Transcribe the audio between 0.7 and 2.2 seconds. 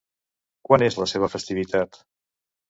és la seva festivitat?